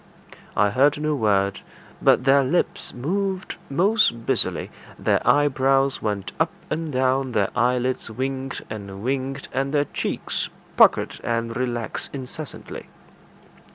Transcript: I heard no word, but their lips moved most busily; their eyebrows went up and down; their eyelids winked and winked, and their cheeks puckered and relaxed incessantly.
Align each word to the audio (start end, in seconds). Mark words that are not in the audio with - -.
I 0.57 0.71
heard 0.71 0.99
no 0.99 1.13
word, 1.13 1.59
but 2.01 2.23
their 2.23 2.43
lips 2.43 2.91
moved 2.91 3.55
most 3.69 4.25
busily; 4.25 4.71
their 4.97 5.21
eyebrows 5.27 6.01
went 6.01 6.31
up 6.39 6.49
and 6.71 6.91
down; 6.91 7.33
their 7.33 7.51
eyelids 7.55 8.09
winked 8.09 8.63
and 8.67 9.03
winked, 9.03 9.47
and 9.53 9.71
their 9.75 9.85
cheeks 9.85 10.49
puckered 10.75 11.19
and 11.23 11.55
relaxed 11.55 12.09
incessantly. 12.13 12.87